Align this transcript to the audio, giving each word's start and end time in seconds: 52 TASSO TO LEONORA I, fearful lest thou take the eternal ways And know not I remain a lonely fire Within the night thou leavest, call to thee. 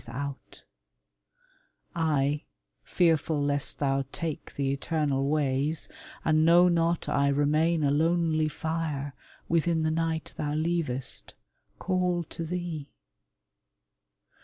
52 0.03 0.11
TASSO 0.11 0.15
TO 0.15 0.27
LEONORA 1.99 2.15
I, 2.17 2.43
fearful 2.81 3.39
lest 3.39 3.77
thou 3.77 4.03
take 4.11 4.55
the 4.55 4.71
eternal 4.71 5.29
ways 5.29 5.89
And 6.25 6.43
know 6.43 6.67
not 6.67 7.07
I 7.07 7.27
remain 7.27 7.83
a 7.83 7.91
lonely 7.91 8.47
fire 8.49 9.13
Within 9.47 9.83
the 9.83 9.91
night 9.91 10.33
thou 10.37 10.55
leavest, 10.55 11.35
call 11.77 12.23
to 12.31 12.43
thee. 12.43 12.89